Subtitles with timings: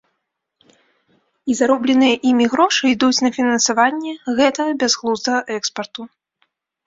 [1.53, 6.01] І заробленыя імі грошы ідуць на фінансаванне гэтага бязглуздага экспарту.